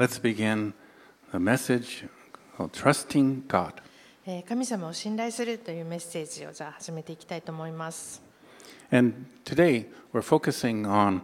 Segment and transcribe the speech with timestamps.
[0.00, 0.72] let's begin
[1.30, 2.06] the message
[2.56, 3.74] called Trusting God.
[4.26, 8.22] えー神様を信頼するというメッセージをじゃあ始めていきたいと思います。
[8.90, 9.84] And today
[10.14, 11.20] we're focusing on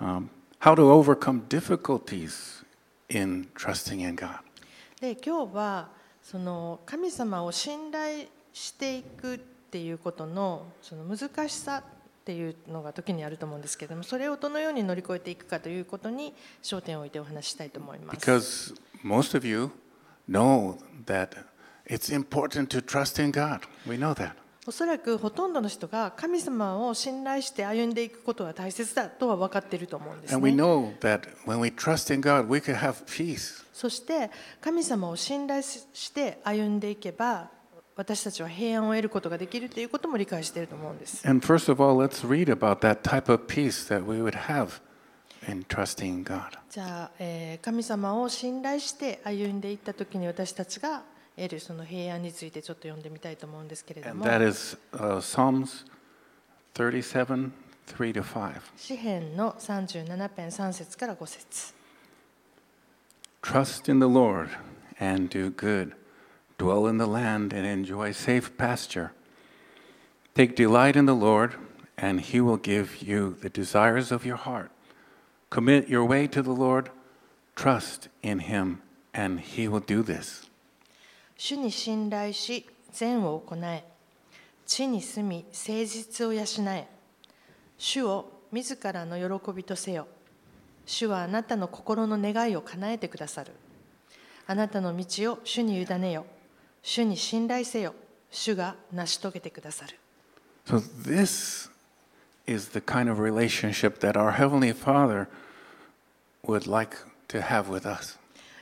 [0.00, 0.28] um,
[0.58, 2.64] how to overcome difficulties
[3.08, 4.40] in trusting in God.
[5.00, 5.88] で今日は
[6.20, 9.38] その神様を信頼していくっ
[9.70, 11.84] ていうことのその難しさ
[12.26, 18.18] っていうのが時にあると思うんですけれどもそれをどのように乗り越えていくかということに焦点を置いてお話ししたいと思います。
[18.18, 18.74] Because
[19.04, 19.70] most of you
[20.28, 21.28] know that
[21.88, 23.60] it's important to trust in God.
[23.88, 24.32] We know that.
[24.66, 30.40] おそらくほとんどの人が神様を信頼して歩んでいくことは大切だとは分かっていると思うんですね。
[33.72, 37.50] そして神様を信頼して歩んでいけば
[37.96, 41.26] 私たちは平安を得ることができるということも理解していると思うんです。
[46.70, 51.04] じゃあ、え、神様を信頼して歩んでいったときに私たちが
[51.36, 54.26] 得るその平安についてちょっと読んでみたいと思うんですけれども。
[54.26, 55.86] That is, uh, Psalms
[56.74, 57.50] 37.
[58.76, 61.72] 詩篇の37ペン3節から5節
[63.40, 63.84] Trust.
[66.57, 69.13] Dwell in the land and enjoy safe pasture.
[70.35, 71.55] Take delight in the Lord,
[71.97, 74.71] and he will give you the desires of your heart.
[75.49, 76.89] Commit your way to the Lord.
[77.55, 78.81] Trust in him,
[79.13, 80.47] and he will do this.
[81.37, 83.83] 主に信頼し善を行え
[84.67, 86.87] 地に住み誠実を養え
[87.79, 90.07] 主を自らの喜びとせよ
[90.85, 93.53] 主はあなたの心の願いを叶えてくださる
[94.45, 96.27] あなたの道を主に委ねよ
[96.88, 97.96] 主に信頼せよ
[98.30, 99.98] 主が成し遂げてくださる
[100.66, 101.68] So, this
[102.46, 105.26] is the kind of relationship that our Heavenly Father
[106.44, 106.96] would like
[107.28, 108.16] to have with us.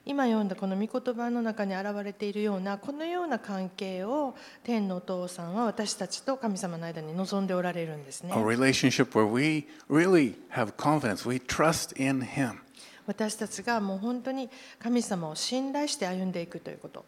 [0.07, 8.37] 今読んだこの御言葉の中に現れているようなこのような関係を天のお父さんは私たちと神様の間に望んでおられるんですね A。
[8.37, 12.61] relationship where we really have confidence, we trust in Him.
[13.07, 17.05] 私たちがもう本当に神様を信頼して歩んでいくということ。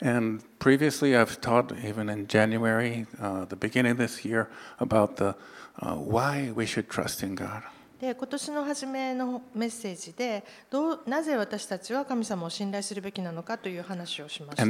[0.00, 3.06] And previously, I've taught, even in January,
[3.48, 4.48] the beginning this year,
[4.78, 5.34] about the
[5.80, 7.62] why we should trust in God.
[8.00, 10.44] で今年の初めのメッセージで、
[11.06, 14.64] なぜ私たちは神様を信頼するべきなのかという話をしました。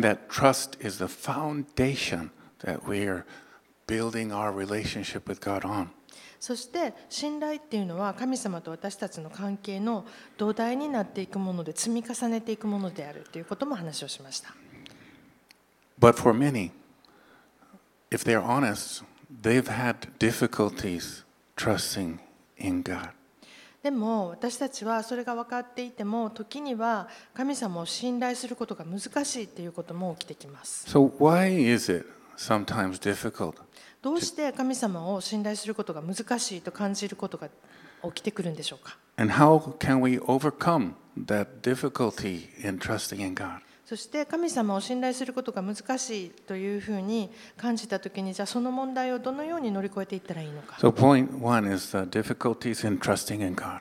[6.40, 10.06] そして、信頼というのは神様と私たちの関係の
[10.38, 14.54] 土台になっていくもので、積み重ねていくものであるということも話をしました。
[16.00, 16.70] But for many,
[18.10, 19.02] if they're honest,
[19.42, 21.24] they've had difficulties
[21.56, 22.20] trusting
[22.56, 23.10] in God.
[23.82, 30.86] でも私たちはそれが分かっていても時には神様を信頼することが難しいっていうことも起きてきます。
[30.88, 32.06] So, why is it
[32.36, 33.54] sometimes difficult?
[34.02, 37.48] どうして神様を信頼することが難しいと感じることが
[38.04, 43.60] 起きてくるんでしょうか And how can we overcome that difficulty in trusting in God?
[43.88, 53.80] そして神様を信頼することが難しいというふうに感じたときにじゃあその問題をどのように乗り越えていったらいいのか So, point one is the difficulties in trusting in God.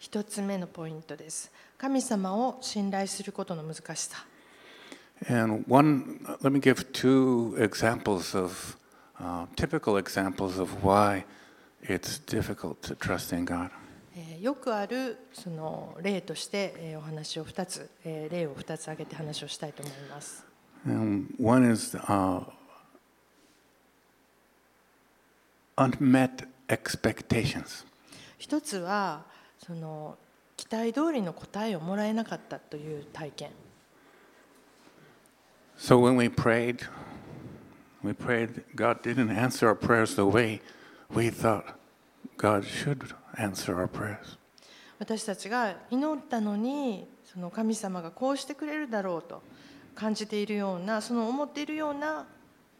[0.00, 4.26] 一つ目のポイントです神様を信頼することの難しさ
[5.30, 8.76] And one, let me give two examples of
[9.20, 11.24] uh, typical examples of why
[11.82, 13.70] it's difficult to trust in God.
[14.36, 20.44] えーよくあるその例としてえーお話を2つえー例を2つ挙げて話をしたいと思います
[21.40, 22.44] one is uh,
[25.76, 27.84] unmet expectations.
[28.38, 29.24] 一つは
[29.58, 30.16] その
[30.56, 33.50] 期待通りの答えをもらえなかったという体験
[35.78, 36.86] So when we prayed,
[38.02, 40.60] we prayed, God didn't answer our prayers the way
[41.14, 41.74] we thought
[42.38, 44.38] God should answer our prayers.
[44.98, 49.42] 私たちが祈ったのにその神様がこうしてくれるだろうと
[49.94, 52.26] 感じているようなその思っているような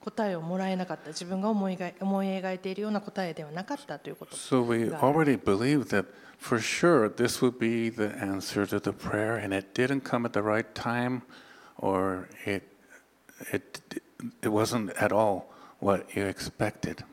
[0.00, 6.06] 答えをもらえなかった自分が思い描い思い描いているような答えではなかったということ So we already believed that
[6.38, 10.32] for sure this would be the answer to the prayer, and it didn't come at
[10.32, 11.22] the right time,
[11.78, 12.62] or it
[13.52, 14.02] it
[14.42, 15.50] it wasn't at all
[15.80, 17.04] what you expected.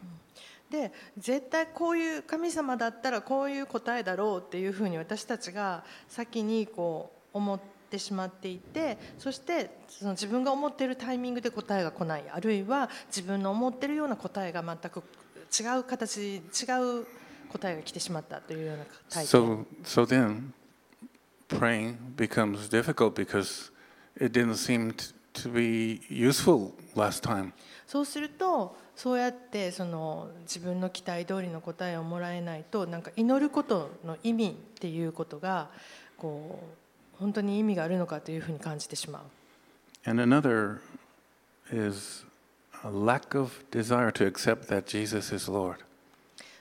[0.74, 7.60] で絶対こういう神様だったらこういう答えだろうっていうふうに私たちが先にこう思っ
[7.92, 12.24] てしまっていてそしてその自分が思っているタイミングで答えが来ない。
[12.28, 15.04] あるいは自分の思ってるような答えが全く
[15.62, 16.40] 違う形違
[17.02, 17.06] う
[17.52, 20.54] 答えが来てしまったというような体験 So so then
[21.50, 23.72] praying becomes difficult because
[24.20, 27.52] it didn't seem t- to be useful last time.
[27.88, 35.70] そうするとそうやってその自分の期待通りの答えをもらえないとなんか祈ることの意味っていうことが
[36.18, 36.60] こ
[37.16, 40.10] う本当に意味があるのかというふうに感じてしまう。
[40.10, 40.80] And another
[41.72, 42.26] is
[42.84, 45.78] a lack of desire to accept that Jesus is Lord.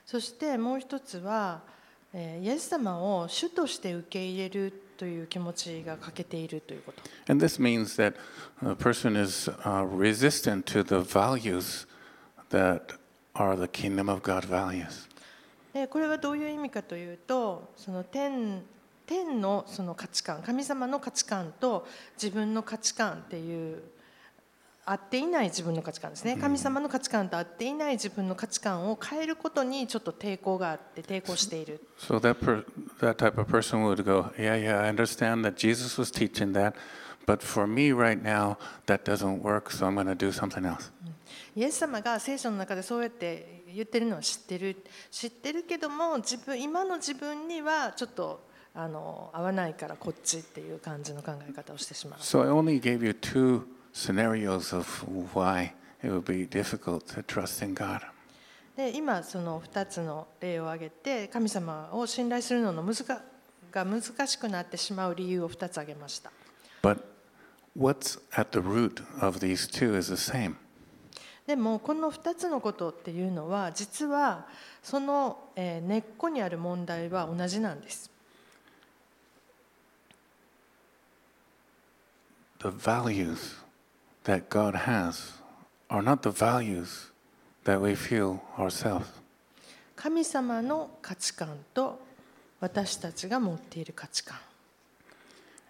[0.06, 1.60] そしてもう一つは、
[2.12, 7.02] えーイエス様を主として受け入れるという気持ちが欠けているということ。
[7.28, 8.14] And this means that
[8.64, 11.88] a person is uh, resistant to the values
[12.50, 12.94] that
[13.34, 15.08] are the kingdom of God values.
[15.74, 18.62] でこれはどういう意味かというとその天
[19.04, 21.84] 天のその価値観神様の価値観と
[22.14, 23.82] 自分の価値観っていう
[24.84, 32.64] 合っていない自分の価値観ですね神様の価値観と合っていない自分の価値観を変えることにちょっと抵抗があって抵抗している So that per-
[33.00, 36.74] that type of person would go, yeah, yeah, I understand that Jesus was teaching that,
[37.26, 38.56] but for me right now
[38.86, 40.90] that doesn't work, so I'm going to do something else.
[41.54, 44.76] イエス様が聖書の中でそうやって言ってるのは知ってる
[45.10, 48.44] 知ってるけども自分今の自分にはちょっと
[48.74, 53.62] あの合わないからこっちっていう感じの考え方をしてしまう So I only gave you two
[53.92, 54.86] scenarios of
[55.34, 55.72] why
[56.02, 58.00] it would be difficult to trust in God.
[58.76, 63.22] で今その2つの例を挙げて神様を信頼するのの難が
[63.70, 66.30] が難しくなってしまう理由を2つ挙げました
[66.82, 67.00] But
[67.78, 70.54] what's at the root of these two is the same.
[71.46, 74.46] でもこの2つのことっていうのは実は
[74.82, 78.10] そのえー根っこにある問題は同じなんです
[82.60, 83.56] The values
[84.24, 85.32] that God has
[85.90, 87.10] are not the values
[87.64, 89.06] that we feel ourselves.
[89.96, 92.00] 神様の価値観と
[92.60, 94.38] 私たちが持っている価値観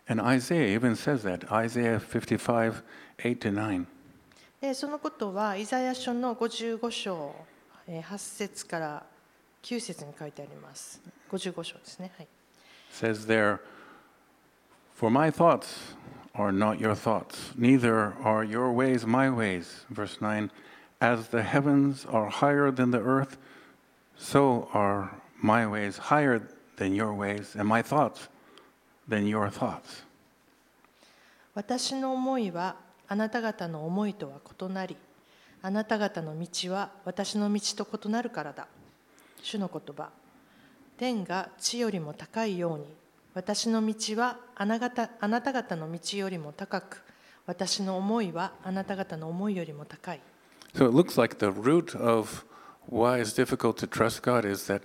[0.09, 1.47] And Isaiah even says that.
[1.53, 2.83] Isaiah 55,
[3.19, 3.87] 8 to 9.
[4.61, 7.35] でそのことはイザヤ書の55章
[7.87, 9.03] えー8節から
[9.63, 11.01] 9節に書いてあります
[11.31, 12.29] 55章ですねはい
[12.93, 13.59] says there,
[14.95, 15.97] For my thoughts
[16.35, 19.85] are not your thoughts, neither are your ways my ways.
[19.91, 20.51] Verse 9,
[21.01, 23.37] As the heavens are higher than the earth,
[24.17, 28.29] so are my ways higher than your ways, and my thoughts
[29.09, 30.05] than your thoughts.
[31.55, 32.77] 私の思いは
[33.09, 34.97] あなた方の思いとは異なり
[35.61, 38.67] あなた方の道は私の道と異なるからだ
[39.43, 40.09] 主の言葉
[40.97, 42.87] 天が地よりも高いように
[43.35, 47.03] 私の道はあなたあなた方の道よりも高く
[47.47, 50.21] 私の思いはあなた方の思いよりも高い
[50.75, 52.45] So it looks like the root of
[52.89, 54.83] why it's difficult to trust God is that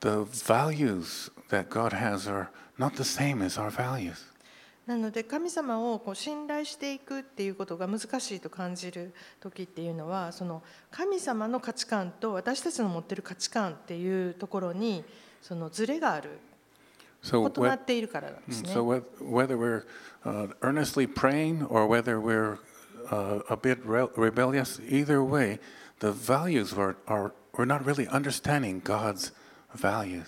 [0.00, 2.48] the values that God has are
[2.78, 4.34] not the same as our values.
[4.86, 15.02] なので神様をこう信頼していくっていうことが難しいと感じる時っていうのはその神様の価値観と私たちの持ってる価値観っていうところに
[15.40, 16.38] そのズレがある
[17.24, 18.72] So 異なっているからなんですね。
[18.72, 19.84] So whe- whether we're
[20.24, 22.58] uh, earnestly praying or whether we're
[23.10, 25.58] uh, a bit re- rebellious, either way,
[26.00, 29.32] the values are, are we're not really understanding God's
[29.74, 30.26] values.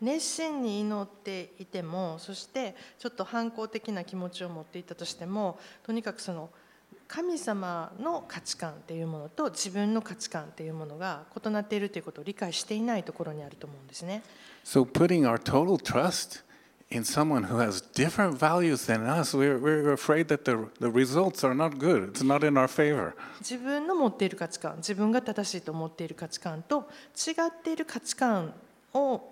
[0.00, 6.50] 熱心に祈っていてもそしてちょっと反抗的な気持ちを持っていたとしてもとにかくその
[7.08, 14.22] 神様の価値観っていうものと自分の価値観っていうものが異なっているということを理解していないところにあると思うんですね。
[14.66, 16.42] So putting our total trust
[16.90, 21.44] in someone who has different values than us, we're, we're afraid that the, the results
[21.44, 22.08] are not good.
[22.08, 23.14] It's not in our favor.
[23.40, 28.54] 自分の持っている価値観自分が正しいと思っている価値観と違っている価値観
[28.92, 29.22] を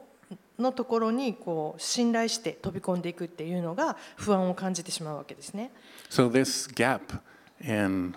[0.57, 5.73] のところにこう信頼して飛び込んでいくっていうのが不安を感じてしまうわけですね。
[6.11, 7.19] So this gap
[7.61, 8.14] in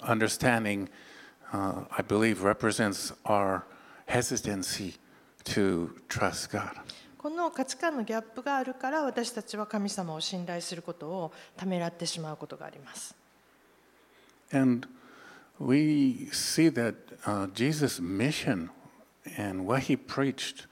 [0.00, 0.88] understanding,
[1.52, 3.64] uh, I believe, represents our
[4.06, 4.94] hesitancy
[5.44, 6.70] to trust God.
[7.18, 13.14] この価値観のギャップがあるから私たちは神様を信頼することをためらってしまうことがあります。
[14.52, 14.88] And
[15.58, 16.94] we see that
[17.26, 18.70] uh, Jesus' mission
[19.38, 20.66] and what he preached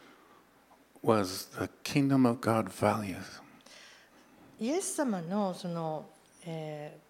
[1.03, 3.43] was the kingdom of God values.
[4.59, 6.07] イエス様のその,、
[6.47, 7.09] えー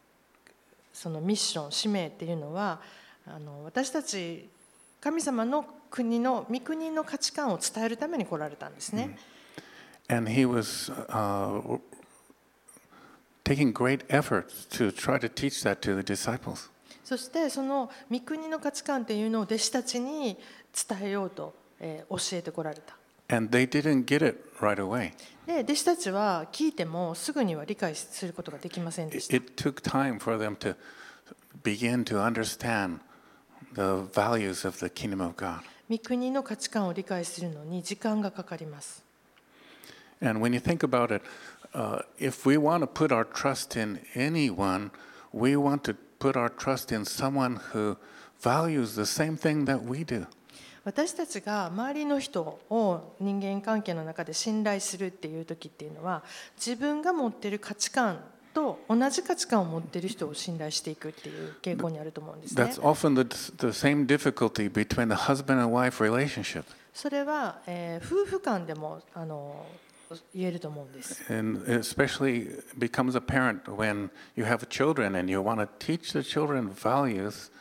[0.92, 2.80] そのミッション使命っていうのは
[3.24, 4.48] あの私たち
[5.00, 9.18] 神様の国の御国の価値観を伝えるために来られたんですね。
[17.04, 20.38] そしてその御国の価値観というのを弟子たちに
[20.88, 22.96] 伝えようと教えてこられた。
[25.46, 29.32] で弟子たちは聞いてもすぐには理解することができませんでした。
[33.74, 33.82] The
[34.14, 35.60] values of the kingdom of God.
[35.90, 39.02] 御国の価値観を理解するのに時間がかかります。
[50.84, 56.22] 私たちが周りの人を人間関係の中で信頼するっていう時っていうのは
[56.56, 58.20] 自分が持っている価値観
[58.58, 62.80] と同じ価値観を持っている人を信頼していくっていう傾向にあると思うんですね That's。
[62.80, 63.22] often the,
[63.56, 66.64] the same difficulty between the husband and wife relationship.
[66.92, 69.64] それは、えー夫婦間でもあの
[70.34, 71.22] 言えると思うんです。
[71.32, 77.52] And especially becomes apparent when you have children and you want to teach the children values.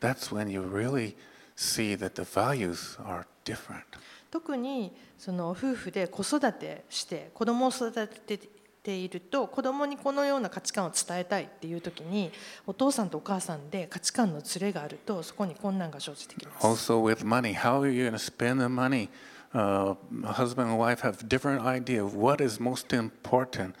[0.00, 1.16] That's when you really
[1.56, 3.82] see that the values are different.
[4.30, 8.38] 特にその夫婦で子育てして子供を育て
[8.82, 12.30] ていると子供にこのような価値観を伝えたいっていう時に
[12.66, 16.66] お父さんとお母さんで価値観のズレがあるとそこに困難が生じてきます。
[16.66, 19.08] Also, with money, how are you going to spend the money?
[19.54, 19.94] Uh,
[20.24, 23.74] husband and wife have different idea of what is most important.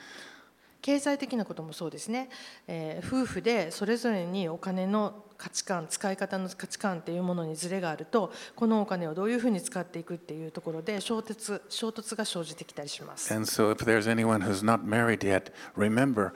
[0.88, 2.30] 経済的なこともそうですね、
[2.66, 13.34] えー夫婦でそれぞれにお金の価値観使い方の価値観っていうものにズレがあるとこのお金をどういうふうに使っていくっていうところで衝突衝突が生じてきたりします。
[13.34, 16.32] And so, if there's anyone who's not married yet, remember,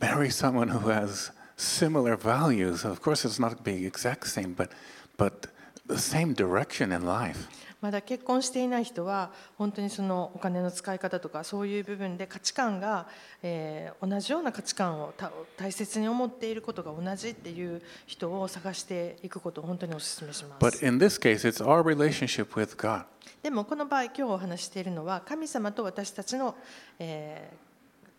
[0.00, 2.88] marry someone who has similar values.
[2.88, 4.70] Of course, it's not be exact same, but
[5.16, 5.48] but
[5.88, 7.48] the same direction in life.
[7.82, 13.06] まだ結婚していない人は本当にそのお金の使い方とかそういう部分で価値観が、
[13.42, 20.86] えー同じような価値観をた大切に思っていることが同じっていう人を探していくことを本当にお勧めしま But す。
[20.86, 23.04] in this case, it's our relationship with God.
[23.42, 26.54] でもこの場合今日お話ししているのは神様と私たちの、
[26.98, 27.72] えー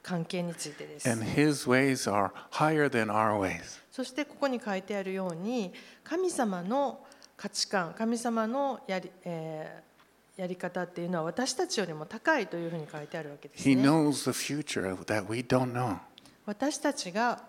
[0.04, 1.10] 関係についてです。
[1.10, 3.80] And His ways are higher than our ways.
[3.90, 5.72] そしてここに書いてあるように
[6.04, 7.00] 神様の
[7.44, 9.84] 価値観神様のやり,、え、
[10.38, 13.62] やり方っていうのは私たちよりも高いというふに書いてあるわけです、
[16.46, 17.44] 私たちが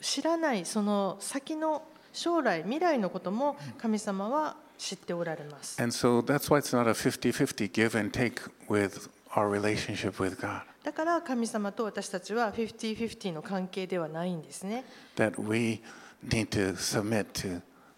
[0.00, 5.82] 知らないその先の将来、未来のことも神様は知っておられます。
[10.84, 14.84] だから神様と私たちは50-50の関係ではないんですね。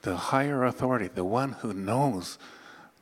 [0.06, 2.38] The higher authority, the one who knows,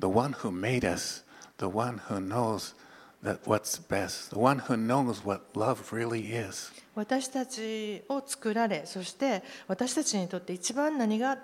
[0.01, 1.23] the one who made us,
[1.59, 2.75] the one who knows
[3.23, 6.73] that what's best, the one who knows what love really is.
[6.95, 11.39] 私たちを作られそして私たちにとって一番何が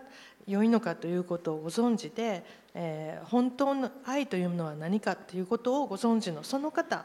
[0.46, 2.42] 良いのかということをご存知で、
[2.74, 7.04] えー本当の愛というものは何かということをご存知のその方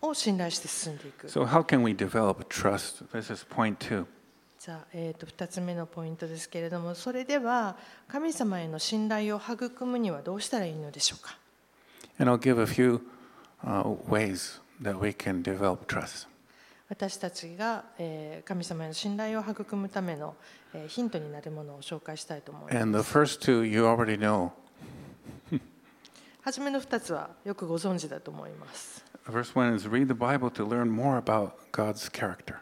[0.00, 1.26] を信頼して進んでいく。
[1.26, 3.04] So, how can we develop trust?
[3.12, 4.06] This is point two.
[4.64, 7.76] じゃあ、えー、と2つ目のポイントですけれどもそれでは
[8.08, 11.36] 神様への信頼を育むにはどうしたらいいのでしょうか
[12.18, 13.00] And I'll give a few
[13.62, 16.26] uh, ways that we can develop trust.
[16.88, 20.34] 私たちが、えー神様への信頼を育むための、
[20.72, 24.50] えーヒントになるものを紹介したいと思います And the first two you already know.
[26.40, 32.60] 初めの2つはよくご存知だと思います first one is read the Bible to learn more about God's character.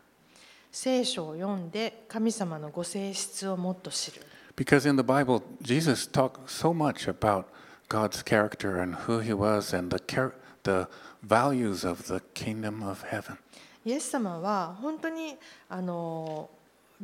[0.73, 4.23] 聖書を読んで神様のご性質をもっと知る
[4.57, 7.45] Because in the Bible, Jesus talked so much about
[7.89, 10.89] God's character and who he was and the, the
[11.23, 13.37] values of the kingdom of heaven.
[13.85, 15.37] イエス様は本当に
[15.69, 16.49] あの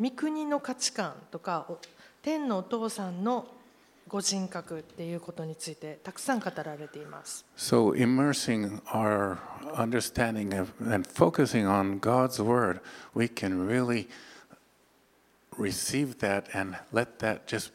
[0.00, 1.78] 御国の価値観とかお
[2.22, 3.46] 天のお父さんの
[4.08, 7.44] ご人格っていうことについてたくさん語られています。
[7.56, 9.38] So, immersing our
[9.74, 12.80] understanding and focusing on God's word,
[13.14, 14.08] we can really
[15.58, 17.72] receive that and let that just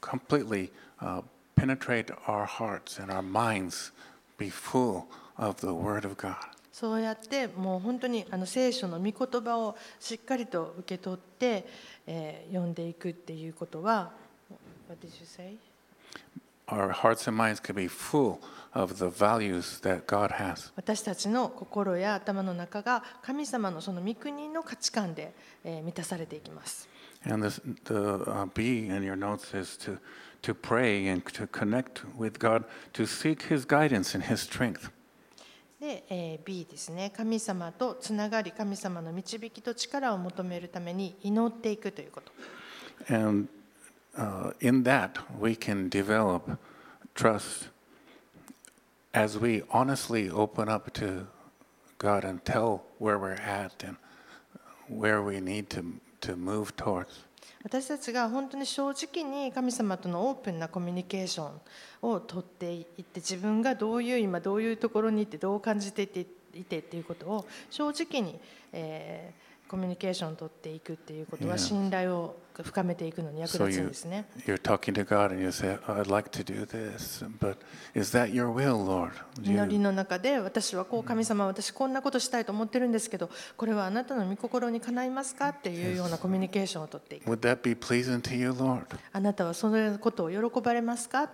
[0.00, 1.22] completely uh,
[1.54, 3.92] penetrate our hearts and our minds,
[4.36, 5.06] be full
[5.38, 6.36] of the word of God.
[6.72, 11.66] そうやってもう本当にあの聖書の御言葉をしっかりと受け取って、
[12.06, 14.12] えー読んでいくっていうことは
[14.92, 15.56] What did you say?
[16.68, 18.40] Our hearts and minds can be full
[18.74, 20.70] of the values that God has.
[20.76, 25.32] 私たちの心や頭の中が神様のその御国の価値観で、
[25.64, 26.90] えー満たされていきます。
[27.24, 29.98] And this, the uh, B in your notes is to,
[30.42, 34.90] to pray and to connect with God, to seek His guidance and His strength.
[35.80, 42.30] で、えー B ですね神様とつながり神様の導きと力を求めるために祈っていくということ
[43.14, 43.48] And
[44.17, 46.59] uh, in that, we can develop
[47.13, 47.69] trust
[49.13, 51.27] as we honestly open up to
[51.97, 53.97] God and tell where we're at and
[54.87, 55.83] where we need to,
[56.21, 57.23] to move towards,
[57.63, 61.51] 私たちが本当に正直に神様とのオープンなコミュニケーション
[62.01, 68.39] をとっていって自分がどういう今どういうところにいてどう感じていていてっていうことを正直に、
[68.71, 74.26] えー コミュニケーションを取っていくっていうことは.信頼を深めていくのに役立つんですね。
[74.46, 77.56] you're talking to God and you say, I'd like to do this, but
[77.94, 79.12] is that your will, Lord?
[79.40, 88.82] Do 祈りの中で私はこう神様私こんなことしたいと思ってるんですけどこれはあなたの御心にかないますかっていうようなコミュニケーションをとっていく would that be pleasing to you, Lord?
[89.10, 91.22] あなたはそのことを喜ばれますか？
[91.22, 91.30] っ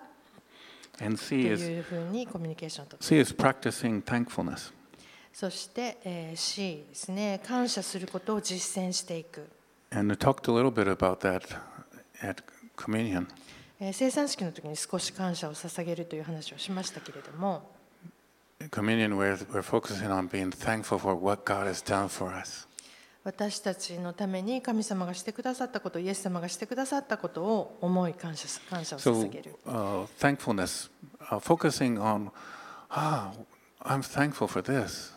[1.01, 4.78] And て C is, いうふうにコミュニケーション.
[5.39, 7.41] そして、えー、C ですね。
[7.47, 9.49] 感謝することを実践していく。
[13.93, 17.71] 生産式の時に少し感謝を捧げるという話をしましたけれども。
[23.23, 29.55] 私たちのために神様がしてくださったこと、イエス様がしてくださったことを思い感謝,感謝を捧げる。
[29.65, 30.91] So, uh, thankfulness,
[31.31, 32.33] uh, focusing on,
[32.91, 33.31] ah,
[33.85, 35.17] I'm thankful for this.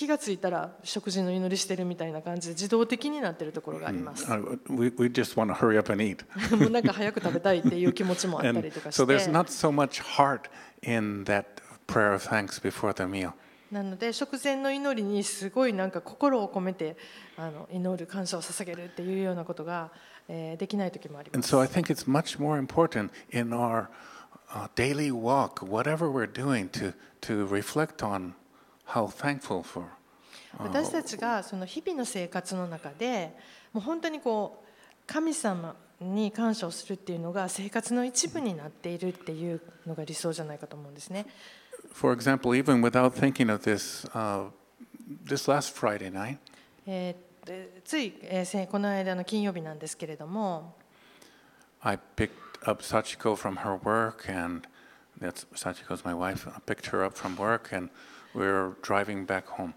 [0.00, 4.26] 気がついたら食事の祈りしてるみたいな感じで自動的になってるところがあります。
[4.30, 4.58] もう
[6.70, 9.02] なん早く食べたいっいう気持ちもあったりとかして。
[13.70, 16.96] なので食前の祈りにすごいなんか心を込めて
[17.36, 19.90] あの祈る感謝を捧げるっていうようなことが、
[20.28, 21.54] えー、できない時もあります。
[21.54, 23.88] And so I think it's much more important in our
[24.74, 28.32] daily walk, whatever we're doing, to, to reflect on
[28.94, 29.86] how thankful for.
[30.58, 33.32] 私たちがその日々の生活の中で
[33.72, 34.66] もう本当にこう
[35.06, 41.26] 神様に感謝をするっていうのが生活の一部になっているっていうのが理想じゃないかと思うんですね。
[41.92, 44.50] For example, even without thinking of this, uh,
[45.24, 46.38] this last Friday night,
[46.86, 50.76] えーでつい、えーせこの間の金曜日なんですけれども
[51.80, 52.30] I picked
[52.66, 54.68] up Sachiko from her work, and
[55.18, 56.46] that's Sachiko's my wife.
[56.48, 57.90] I picked her up from work, and
[58.34, 59.72] were driving back home.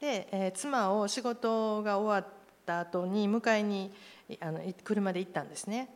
[0.00, 2.32] で、えー妻を仕事が終わっ
[2.64, 3.92] た後に迎えに
[4.28, 5.88] いあのい車で行ったんですね。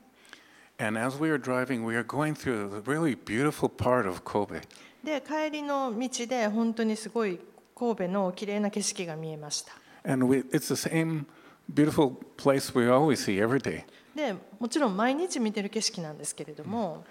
[0.78, 4.62] And as we were driving, we were going through a really beautiful part of Kobe.
[5.04, 7.38] で帰りの道で本当にすごい
[7.74, 9.72] 神戸の綺麗な景色が見えました。
[10.04, 11.26] And we, it's the same
[11.72, 13.84] beautiful place we always see every day.
[14.14, 17.04] でもちろん毎日見てる景色なんですけれども、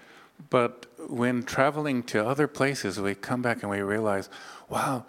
[0.48, 4.30] But when traveling to other places, we come back and we realize,
[4.70, 5.02] wow,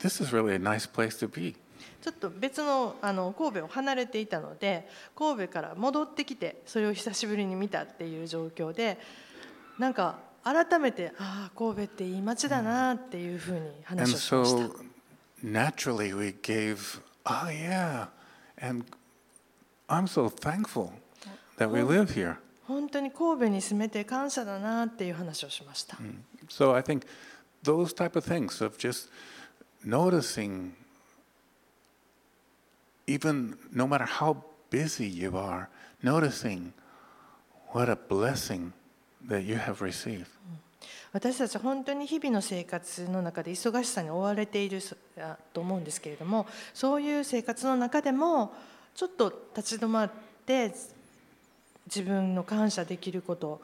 [0.00, 1.56] this is really a nice place to be.
[2.02, 8.96] ちょっと別のあの神戸を離れていたので神戸から戻ってきてそれを久しぶりに見たっていう状況で
[9.78, 14.56] なんか改めてああ神戸っていい街だなっていうふうに話をしました。
[14.56, 14.86] so
[15.42, 18.06] naturally we gave, oh yeah,
[18.60, 18.84] and
[19.88, 20.92] I'm so thankful
[21.58, 22.36] that we live here.
[22.68, 25.98] 本当に神戸に住めて感謝だなっていう話をしました。
[26.48, 27.02] So I think
[27.66, 29.10] those type of things of just
[29.84, 30.74] noticing,
[33.06, 35.68] even no matter how busy you are,
[36.02, 36.72] noticing
[37.72, 38.72] what a blessing
[39.28, 40.30] that you have received.
[41.12, 44.80] 私たち本当に日々の生活の中で忙しさに追われている
[45.18, 48.52] あと思うんですけれどもそういう生活の中でも
[48.94, 50.10] ちょっと立ち止まっ
[50.44, 50.74] て
[51.86, 53.62] 自分の感謝できること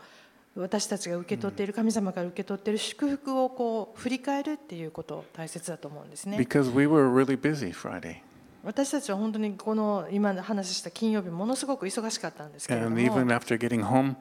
[0.54, 6.36] 私たちが受け取っている神様から受け取っている祝福をこう振り返るっていうこと大切だと思うんですね。
[6.36, 8.16] Because we were really busy Friday.
[8.62, 14.14] 私たちは本当にこの今話した金曜日ものすごく忙しかったんですけれど And も even after getting home,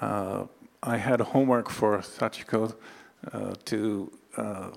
[0.00, 0.46] uh,
[0.82, 2.76] I had homework for Sachiko
[3.32, 4.70] uh, to uh,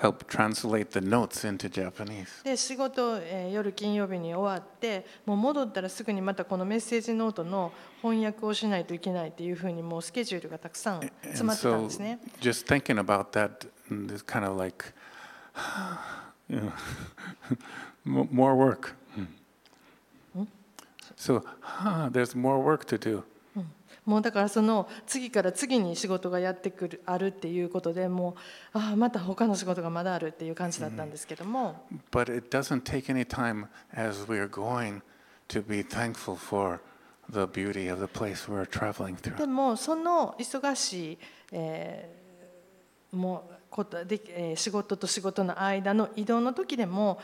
[0.00, 2.42] help translate the notes into Japanese.
[2.44, 12.18] で仕事、えー夜金曜日に終わってもう戻ったらすぐにまたこのメッセージノートの翻訳をしないといけないっていうふうにもうスケジュールがたくさん詰まってたん so ですね。
[12.40, 14.92] just thinking about that mm, is kind of like,
[16.48, 16.72] you know,
[18.04, 18.94] mo- more work.
[21.16, 23.22] So huh, there's more work to do.
[24.04, 28.34] もうだからその次から次に仕事がやってくるあるっていうことでも
[28.74, 35.02] うああまた他の仕事がまだあるっていう感じだったんですけども、But it doesn't take any time as we are going
[35.48, 36.80] to be thankful for
[37.30, 39.46] the beauty of the place we're traveling で through.
[39.46, 41.18] もその忙しい、
[41.52, 42.22] えー
[43.16, 47.20] もうことで、えー仕事と仕事の間の移動の時でも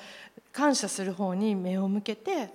[0.53, 2.51] 感謝する方に目を向けて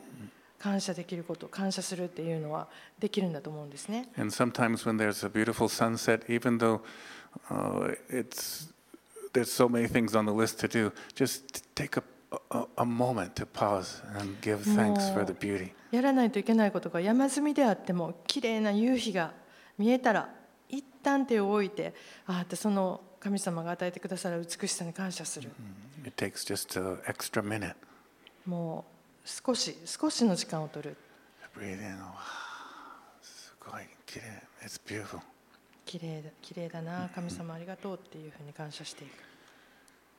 [0.63, 4.07] 感謝できること感謝するっていうのはできるんだと思うんですね。
[4.17, 6.79] And sometimes when there's a beautiful sunset, even though
[7.49, 8.71] uh, it's
[9.33, 13.45] there's so many things on the list to do, just take a, a, moment to
[13.45, 15.73] pause and give thanks for the beauty.
[15.91, 19.33] やらないといけないことが山積みであっても綺麗な夕日が
[19.77, 20.29] 見えたら
[20.69, 21.93] 一旦手を置いて
[22.25, 25.51] ああってその神様が与えてくださる美しさに感謝する
[26.05, 27.75] It takes just an extra minute.
[28.45, 28.92] もう
[29.25, 30.97] 少し少しの時間を取る.
[31.55, 31.61] Oh,
[33.21, 35.19] すごい綺麗 It's beautiful.
[35.85, 39.11] 綺麗だ綺麗だな神様ありがとうっていうふうに感謝していく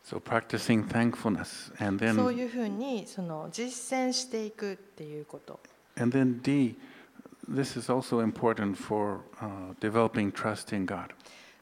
[0.07, 5.59] So practicing thankfulness, and そう then いうふうにその実践していくっていうこと
[5.99, 6.77] and then D.
[7.51, 11.09] This is also important for uh, developing trust in God.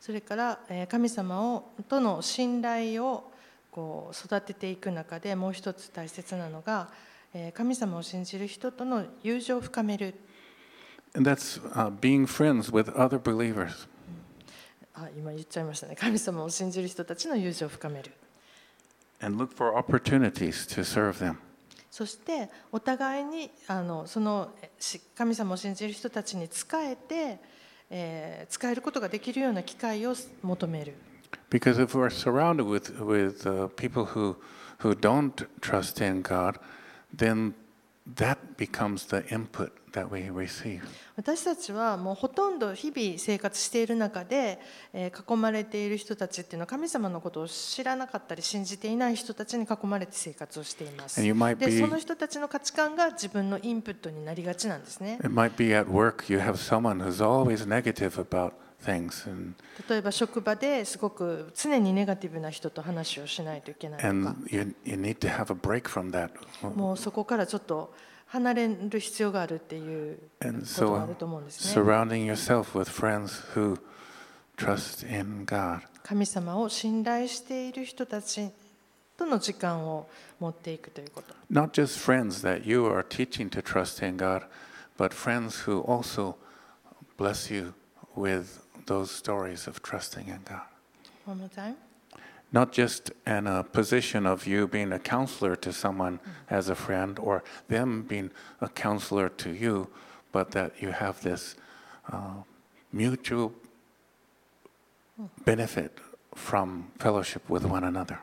[0.01, 3.33] それからえー神様をとの信頼を
[3.71, 7.12] こう育てていく中でもう一つ大切なのがえー
[7.55, 10.15] 神様を信じる人との友情を深める
[11.15, 13.89] And that's uh, being friends with other believers.
[14.95, 18.13] あ今言っちゃいましたね神様を信じる人たちの友情を深める
[19.21, 21.37] and look for opportunities to serve them.
[21.91, 24.51] そしてお互いにあのその
[25.15, 27.39] 神様を信じる人たちに仕えて、
[27.91, 30.95] えー使えることができるような機会を求める
[31.51, 34.37] Because if we're surrounded with, with uh, people who,
[34.79, 36.59] who don't trust in God,
[37.17, 37.55] then
[38.17, 40.83] that becomes the input that we receive.
[41.17, 44.59] 私たちはもうほとんど日々生活している中で、
[44.93, 51.21] えー囲まれている人たちっていうのは神様のことを知らなかったり信じていない人たちに囲まれて生活をしています。
[51.21, 55.19] And you might でその人たちの価値観が自分のインプットになりがちなんですね。
[55.21, 59.55] It might be at work, you have someone who's always negative about things, and,
[59.89, 66.31] 例えば職場ですごく常にネガティブな人と話をしないといけないとか and you, you need to have a break from that.
[66.77, 67.95] もうそこからちょっと
[68.27, 71.83] 離れる必要があるっていうことがあ so ると思うんですね。
[71.83, 73.79] surrounding yourself with friends who
[74.57, 75.81] trust in God.
[76.03, 78.51] 神様を信頼している人たち
[79.17, 80.09] との時間を
[80.41, 81.35] 持っていくということ。
[81.51, 84.45] Not just friends that you are teaching to trust in God,
[84.97, 86.37] but friends who also
[87.19, 87.75] bless you
[88.17, 90.62] with those stories of trusting in God.
[91.26, 91.76] One more time.
[92.52, 97.20] Not just in a position of you being a counselor to someone as a friend
[97.20, 99.90] or them being a counselor to you,
[100.32, 101.56] but that you have this
[102.12, 102.44] uh,
[102.94, 103.54] mutual
[105.44, 106.00] benefit
[106.36, 108.20] from fellowship with one another.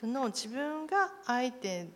[0.00, 1.86] その自分が相手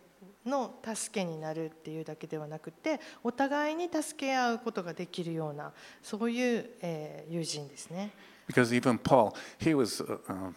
[0.46, 5.72] の助けになるっていうだけではなくてお互いに助け合うことができるような
[6.02, 8.10] そういう、えー友人ですね。
[8.48, 10.52] Because even Paul, he was uh, uh,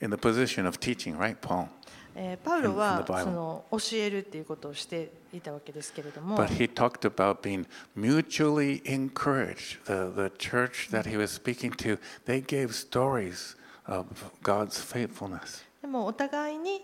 [0.00, 1.68] in the position of teaching, right, Paul?
[2.16, 9.84] えーパウロは.その教えるっていうことをしていたわけですけれども But he talked about being mutually encouraged.
[9.84, 14.06] The, the church that he was speaking to, they gave stories of
[14.42, 15.64] God's faithfulness.
[15.82, 16.82] でもお互いに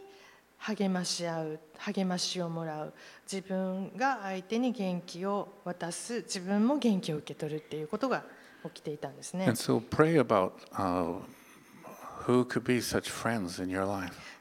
[0.66, 2.94] 励まし合う励ましをもらう
[3.30, 8.24] 自分が相手に元気を渡す自分も元気を受け取るっていうことが
[8.64, 9.78] 起きていたんですね so
[10.20, 11.20] about uh.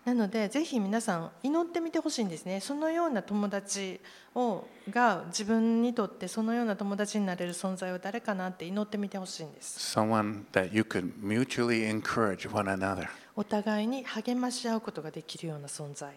[0.05, 3.99] なのでぜひ皆さん祈ってみてほしいんですねそのような友達
[4.35, 13.09] をが自分にとってそのような友達になれる存在は誰かなって祈ってみてほしいんです Someone that you could mutually encourage one another.
[13.35, 16.13] お互いに励まし合うことができるような存在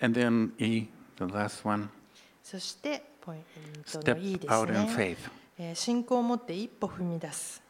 [0.00, 1.88] And then E, the last one,
[2.42, 3.42] そしてポイン
[3.90, 4.66] トのいいです
[5.58, 7.62] ね信仰を持って一歩踏み出す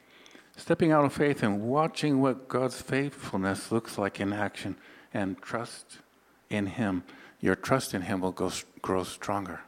[0.57, 4.77] Stepping out of faith and watching what God's faithfulness looks like in action
[5.13, 5.99] and trust
[6.49, 7.03] in Him.
[7.41, 8.33] Your trust in Him will
[8.81, 9.61] grow stronger.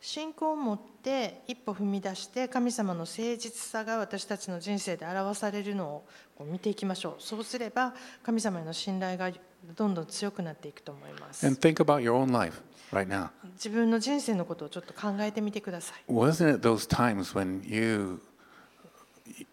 [0.00, 6.02] 信仰を持って一歩踏み出して神様の誠実さが私たちの人生で表されるの
[6.38, 9.30] を見ていきましょうそうすれば神様への信頼が
[9.76, 12.60] どんどん強くなっていくと思います And think about your own life
[12.92, 13.30] right now.
[13.54, 18.20] 自分の人生のことをちょっと考えてみてください Wasn't it those times when you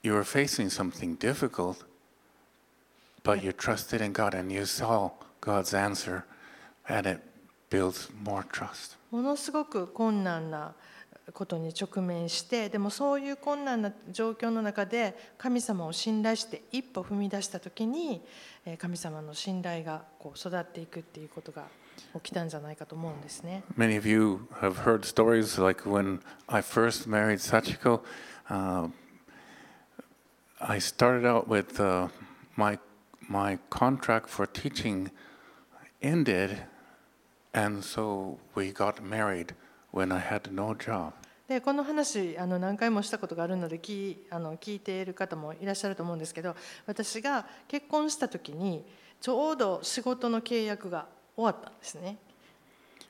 [0.04, 1.86] you were facing something difficult,
[3.24, 6.24] but you trusted in God and you saw God's answer,
[6.88, 7.20] and it
[7.70, 8.98] builds more trust?
[9.12, 10.74] ものすごく困難な
[11.34, 18.22] ことに直面してでもそういう困難な状況の中で神様を信頼して一歩踏み出した時に
[18.66, 21.64] えー神様の信頼がこう育っていくっていうことが
[22.16, 23.64] 起きたんじゃないかと思うんですね。
[23.78, 28.02] Many of you have heard stories like when I first married Sachiko.
[28.50, 28.90] Uh,
[30.60, 32.10] I started out with uh,
[32.56, 32.78] my
[33.28, 35.10] my contract for teaching
[36.02, 36.58] ended,
[37.56, 39.56] and so we got married
[39.92, 41.14] when I had no job.
[41.48, 46.56] でこの話あの何回もしたことがあるので聞あの聞いている方もいらっしゃると思うんですけど
[46.88, 48.84] 私が結婚した時に
[49.22, 52.18] ちょうど仕事の契約が終わったんですね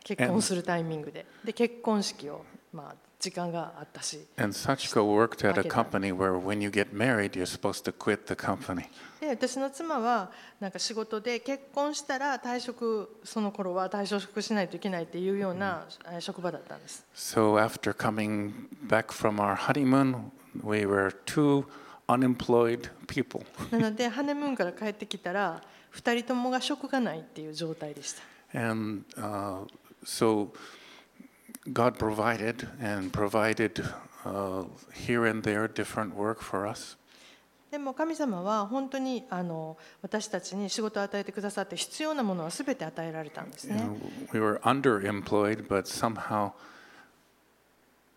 [0.04, 2.96] 結婚するタイミングでで結婚式を、まあ、
[3.26, 8.28] 時間があったし And Sachiko worked at a company where when you get married, you're supposed to quit
[8.28, 8.86] the company.
[9.20, 18.54] で私の妻はなんか仕事で結婚したら退職その頃は退職しないといけないっていうようなえー職場だったんです So after coming
[18.88, 20.32] back from our honeymoon,
[20.64, 21.66] we were two
[22.08, 23.44] unemployed people.
[23.72, 25.64] なのでハネムーンから帰ってきたら
[25.96, 28.22] 2人ともが職がないっていう状態でした
[28.70, 29.66] And uh,
[30.06, 30.50] so
[31.73, 33.85] God provided and provided
[34.25, 36.97] uh, here and there different work for us.
[37.71, 43.81] でも神様は本当にあの私たちに仕事を与えてくださって必要なものは全て与えられたんですね。
[43.81, 44.01] And
[44.33, 46.51] we were underemployed, but somehow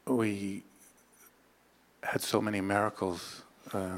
[0.07, 0.63] we
[2.01, 3.43] had so many miracles.
[3.71, 3.89] Uh,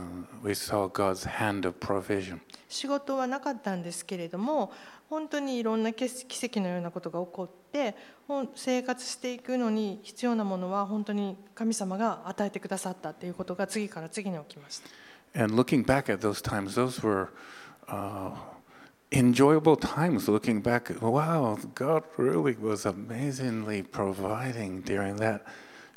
[0.43, 2.41] we saw God's hand of provision.
[2.67, 4.73] 仕事はなかったんですけれども
[5.11, 7.96] 本当にいろんな奇奇跡のようなことが起こって
[8.55, 14.88] 生活していくのに必要なものは本当に神様が与えてくださったということが次から次に起きました。
[15.35, 17.29] And looking back at those times, those were
[17.88, 18.33] uh,
[19.11, 20.29] enjoyable times.
[20.29, 25.42] Looking back, wow, God really was amazingly providing during that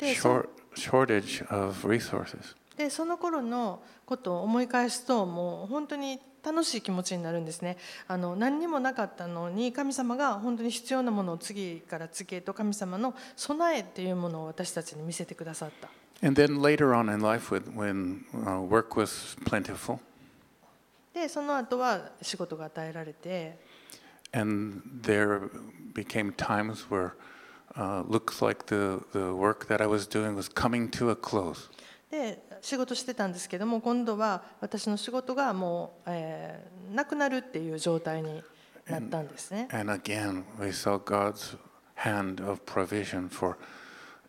[0.00, 2.56] short, shortage of resources.
[2.76, 7.76] でその頃のことを思い返すともう本当に楽しい気持ちになるんですね
[8.06, 15.88] あの何にもなかったのに神様が本当に必要なものを次から次へと神様の備えっていうものを私たちに見せてくださった
[16.22, 19.98] And then later on in life, when uh, work was plentiful,
[21.12, 23.58] でその後は仕事が与えられて
[24.32, 25.50] and there
[25.92, 27.14] became times where
[27.76, 31.70] uh, looks like the, the work that I was doing was coming to a close.
[32.10, 38.42] で仕事してたんですけども今度は私の仕事がもう、えーなくなるっていう状態に
[38.86, 39.68] なったんですね。
[39.72, 41.56] And again, we saw God's
[41.96, 43.56] hand of provision for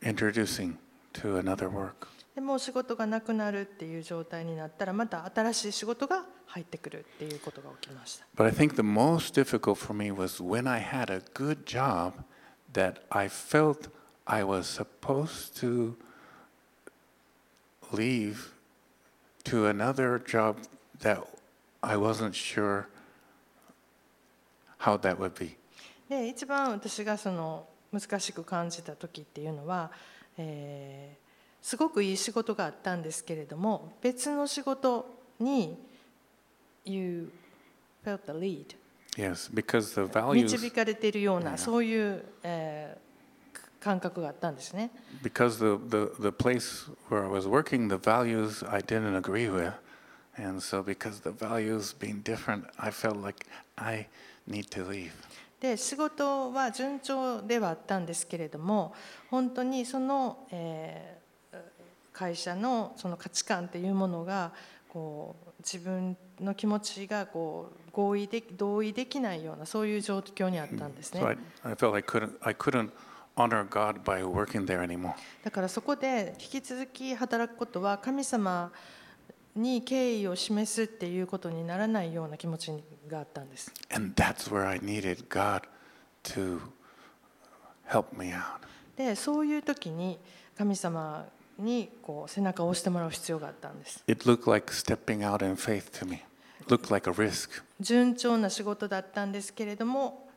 [0.01, 0.75] introducing
[1.13, 2.07] to another work.
[2.33, 8.25] でもう仕事がなくなるっていう状態になったらまた新しい仕事が入ってくるっていうことが起きました。
[8.35, 12.13] But I think the most difficult for me was when I had a good job
[12.73, 13.89] that I felt
[14.25, 15.95] I was supposed to
[17.95, 18.51] leave
[19.45, 20.57] to another job
[20.99, 21.23] that
[21.81, 22.87] I wasn't sure
[24.79, 25.57] how that would be.
[26.09, 29.91] で一番私がその難しく感じた時っていうのは、
[30.37, 31.25] えー
[31.65, 35.75] すごくいい仕事があったんですけれども別の仕事に
[36.85, 37.31] You
[38.05, 38.75] felt the lead
[39.17, 41.43] Yes, because the values 導かれているよう Yeah.
[41.43, 43.04] なそういう、えー
[43.85, 44.89] 感覚があったんですね。
[45.21, 49.73] because the, the, the place where I was working, the values I didn't agree with.
[50.37, 53.45] And so because the values being different, I felt like
[53.77, 54.07] I
[54.49, 55.11] need to leave.
[55.61, 58.93] で仕事は順調ではあったんですけれども
[59.29, 61.25] 本当にその、えー
[62.15, 64.53] 会社のその価値観っていうものが
[64.87, 71.27] こう自分の気持ちがこう合意で同意できないようなそういう状況にあったんですね So。
[71.27, 72.89] I, I felt I couldn't, I couldn't
[73.35, 75.13] honor God by working there anymore.
[75.43, 78.71] だからそこで引き続き働くことは神様
[79.55, 82.71] に敬意を示すっていうことにならないような気持ち
[83.07, 83.71] があったんです。
[83.93, 85.61] And that's where I needed God
[86.23, 86.59] to
[87.87, 88.43] help me out.
[88.97, 90.17] でそういう時に
[90.57, 91.25] 神様
[91.57, 94.03] にこう背中を押してもらう必要があったんです。
[94.07, 96.23] It looked like stepping out in faith to me.
[96.67, 97.63] Looked like a risk.
[97.79, 100.29] 順調な仕事だったんですけれども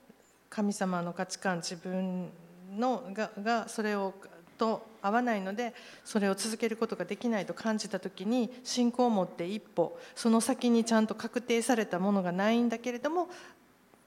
[0.51, 2.29] 神様の価値観自分の
[2.71, 4.15] のががそれを
[4.59, 5.73] と合わないので
[6.05, 13.29] それを続けることができないと感じた時に信仰を持って一歩その先にちゃんと確定されたものがないんだけれども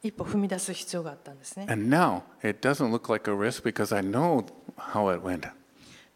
[0.03, 1.67] 一歩踏み出す必要があったんですね。
[1.69, 4.45] And now it doesn't look like a risk because I know
[4.75, 5.47] how it went.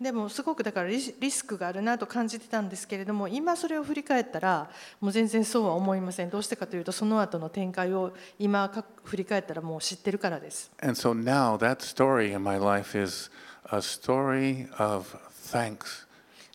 [0.06, 4.70] でもすごくだからリスクがあるなと感じてたんですけれども今それを振り返ったら
[5.02, 13.32] もう全然そうは思いませんどうしてかというとその後の展開を今か振り返ったらもう知ってるからです And so now that story in my life is
[13.72, 15.08] a story of
[15.52, 16.06] thanks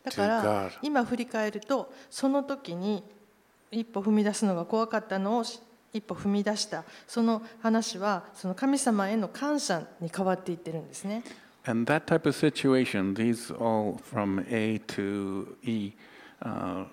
[0.05, 3.03] だから.今振り返るとその時に
[3.69, 5.59] 一歩踏み出すのが怖かったのをし
[5.91, 11.21] 一歩踏み出したその話はその神様への感謝に変わっていってるんですね。
[11.66, 15.92] And that type of situation, these all from A to E,
[16.42, 16.84] uh,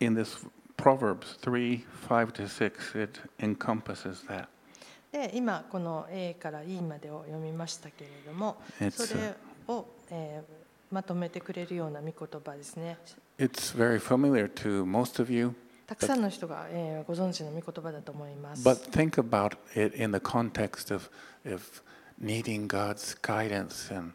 [0.00, 0.38] in this
[0.76, 4.48] Proverbs 3 5 to 6, it encompasses that.
[5.12, 9.34] で今この A から E までを読みましたけれども It's, それ
[9.68, 12.96] を、えーまとめてくれるような御言葉ですね。
[13.38, 15.52] It's very familiar to most of you,
[15.88, 18.66] たくさんの人が、えーご存知の御言葉だと思います。
[18.66, 21.10] but think about it in the context of,
[21.44, 21.82] of
[22.18, 24.12] needing God's guidance and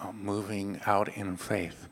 [0.00, 1.88] uh, moving out in faith.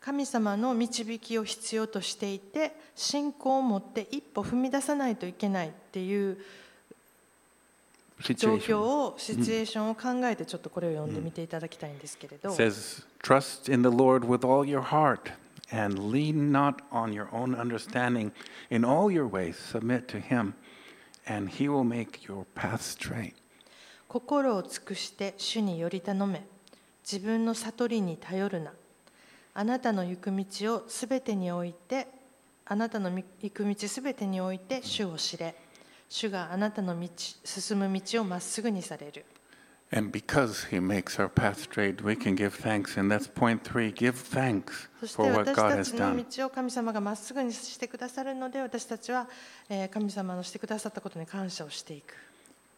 [0.00, 6.38] 神様の導きを必要としていて信仰を持って一歩踏み出さないといけないっていう
[8.20, 15.32] 状 Situation 況をシチュエーションを考えてちょっとこれを読んでみていただきたいんですけれど、 says, Trust in the Lord with all your heart
[15.70, 18.32] and lean not on your own understanding.
[18.70, 20.54] In all your ways, submit to Him,
[21.26, 23.34] and He will make your path straight.
[24.11, 26.43] 心を尽くして主により頼め。
[27.09, 28.73] 自分の悟りに頼るな。
[29.53, 32.07] あなたの行く道をすべてにおいて
[32.65, 35.55] あなたの行く道すべてにおいて主を知れ。
[36.09, 37.07] 主があなたの道
[37.45, 39.23] 進む道をまっすぐにされる。
[39.93, 42.99] And because He makes our path straight, we can give thanks.
[42.99, 43.93] And that's point three.
[43.93, 46.25] Give thanks そして for what 私 God た has ちの done.
[46.41, 49.29] 道を神様がまっすぐにしてくださるので私たちは
[49.69, 52.13] えー神様のしてくださったことに感謝をしていく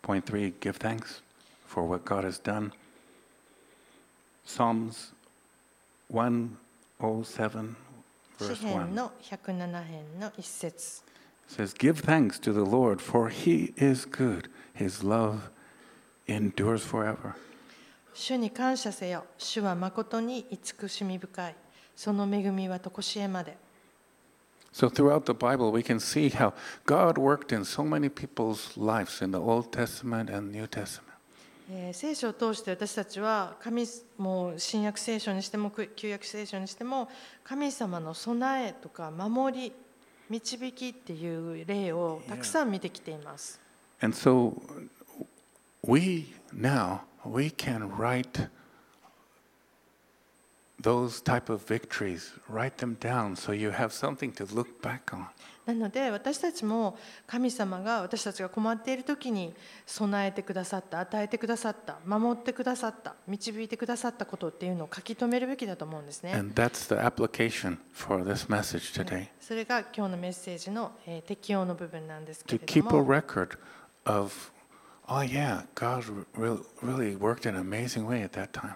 [0.03, 1.23] Point three give thanks
[1.67, 2.73] for what God has done.
[4.45, 5.13] Psalms
[6.09, 7.77] 107,
[8.39, 8.95] 詩 verse 編 1.
[8.95, 11.03] の107編の一節
[11.49, 14.49] says, Give thanks to the Lord, for he is good.
[14.75, 15.51] His love
[16.27, 17.35] endures forever.
[18.15, 21.55] 主に感謝せよ主は誠に慈しみ深い
[21.95, 23.57] その恵みは常しえまで
[24.73, 26.53] So, throughout the Bible, we can see how
[26.87, 31.09] God worked in so many people's lives in the Old Testament and New Testament.
[31.71, 33.85] えー聖書を通して私たちは神
[34.17, 37.11] もう新約聖書にしても旧約聖書にしても
[37.45, 39.73] 神様の備えとか守り
[40.31, 43.61] 導きっていう例をたくさん見てきています。
[44.01, 44.63] And so,
[45.87, 48.49] we now, we can write
[50.84, 55.28] those type of victories, write them down so you have something to look back on.
[55.66, 59.54] なので私たちも神様が私たちが困っている時に
[59.86, 66.34] 備えてくださった与えてくださった守ってくださった導いてくださったことっていうのを書き留めるべきだと思うんですね。
[69.40, 72.90] それが今日のメッセージの、えー適用の部分なんですけれども
[75.08, 76.04] oh yeah, God
[76.36, 78.76] re- really worked in an amazing way at that time.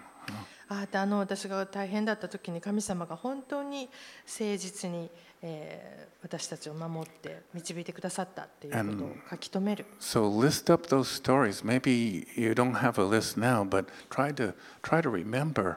[0.68, 3.88] ああの私が大変だった時に神様が本当に
[4.26, 5.10] 誠実に、
[5.42, 9.86] えー私たちを守って導いてくださったっていうことを書き留める。
[10.00, 11.64] So list up those stories.
[11.64, 14.52] Maybe you don't have a list now, but try to
[14.82, 15.76] try to remember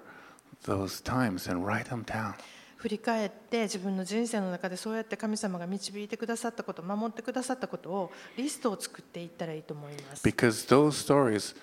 [0.65, 2.33] those times and write them down.
[2.77, 10.27] 振り返って自分の人生の中でそうやって神様が導いてくださったこと守ってくださったことをリストを作っていったらいいと思います。
[10.27, 11.55] Because those stories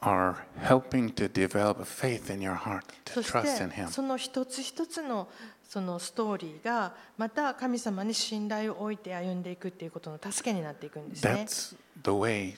[0.00, 3.88] are helping to develop faith in your heart, to trust in て Him.
[3.88, 5.28] その一つ一つの
[5.68, 11.32] そのストーリーがまた神様に信頼を置いて歩んでいくっていうことの助けになっていくんですね。
[11.32, 12.56] That's the way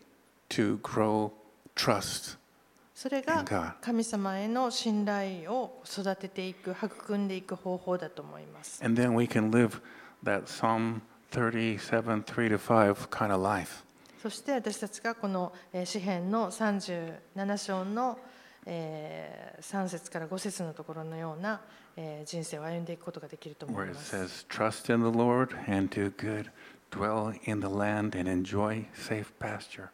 [0.48, 1.30] to grow
[1.74, 2.38] trust
[2.94, 3.72] それ in が God.
[3.80, 8.82] 神様への信頼を育てていく育んでいく方法だと思います。
[8.82, 9.80] And then we can live
[10.24, 13.84] that Psalm 37, 3 to 5 kind of life.
[14.22, 18.16] そして私たちがこのえー詩編の37章の
[18.66, 21.60] えー3節から5節のところのような
[21.96, 24.14] えー人生を歩んでいくことができると思います。
[24.14, 26.50] says, Trust in the Lord and do good,
[26.92, 29.88] dwell in the land and enjoy safe pasture.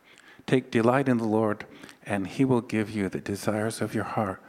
[0.44, 1.64] Take delight in the Lord,
[2.06, 4.40] and he will give you the desires of your heart.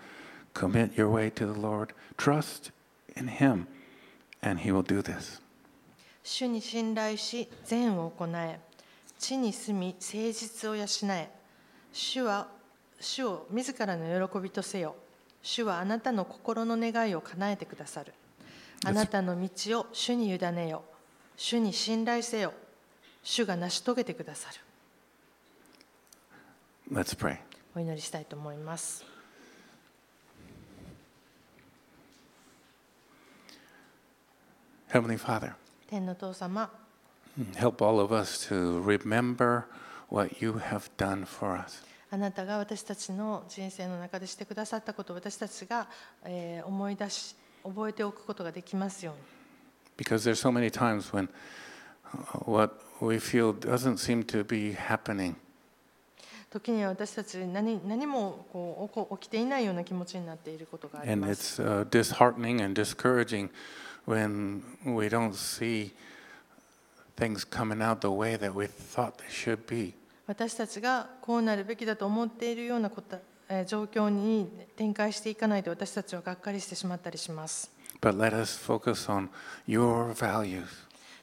[0.54, 2.72] Commit your way to the Lord, trust
[3.15, 3.68] in him,
[4.42, 5.42] and he will do this.
[6.22, 8.60] 主に信頼し善を行え
[9.20, 11.30] 地に住み誠実を養え。
[11.92, 12.48] 主は
[13.00, 14.96] 主を自らの喜びとせよ。
[15.44, 18.13] 主はあなたの心の願いを叶えてくださる。
[18.86, 20.84] あなたの道を主に委ねよ。
[21.36, 22.54] 主に信頼せよ。
[23.22, 24.58] 主が成し遂げてくださる。
[26.92, 27.38] Let's pray.
[27.76, 29.06] お祈りしたいと思います。
[34.92, 35.54] Heavenly Father,
[35.88, 36.79] 天の父様
[37.57, 39.65] help all of us to remember
[40.09, 41.83] what you have done for us.
[42.11, 45.88] あなたが私たちの人生の中でしてくださったことを私たちが、
[46.25, 47.35] えー思い出し
[47.65, 49.21] 覚えておくことができますように
[49.96, 51.29] Because there's so many times when
[52.46, 55.35] what we feel doesn't seem to be happening.
[56.50, 63.50] 時には私たち何何もこう起こ起きていないような気持ちになっていることがあり And ます it's uh, disheartening and discouraging
[64.07, 65.90] when we don't see
[70.26, 73.17] 私たちがこうなるべきだと思っているようなこと
[73.65, 74.48] 状況に
[74.78, 77.70] 展開していかないと私たちはがっかりしてしまったりします。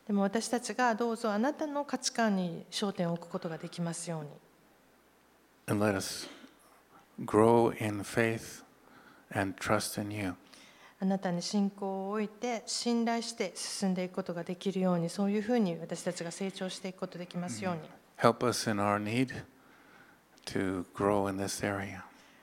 [0.07, 4.29] でも私たちがどうぞあなたの価値観に焦点を置くことができますように。
[10.99, 17.81] あなたに信仰を置いて信頼して進んでいくことができるようにそういうふうに私たちが成長していくことができますように
[18.19, 19.35] Help us in our need
[20.47, 22.01] to grow in this area.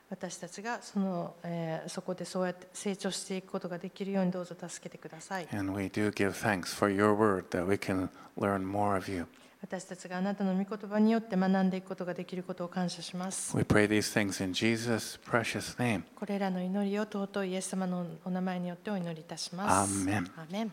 [0.09, 9.11] 私たちがその、えーそこでそうやって成長していくことができるようにどうぞ助けてください And we do give thanks for your word that we can learn more of
[9.11, 9.25] you.
[9.63, 13.55] 私たちがあなたの御言葉によって学んでいくことができることを感謝します。
[13.55, 16.03] We pray these things in Jesus' precious name.
[16.15, 20.01] これらの祈りを尊いイエス様のお名前によってお祈りいたします。
[20.01, 20.63] アーメンアーメ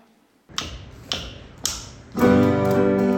[3.07, 3.10] ン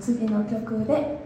[0.00, 1.18] 次の曲で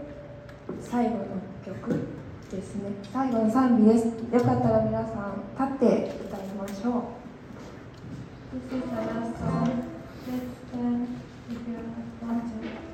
[0.81, 1.25] 最後の
[1.65, 2.07] 曲
[2.51, 2.91] ですね。
[3.13, 4.07] 最後の賛美です。
[4.07, 7.21] よかったら皆さん立って歌いましょう。
[8.53, 9.85] This is the last song.
[10.27, 11.07] Let's stand
[11.49, 11.79] if you
[12.27, 12.90] want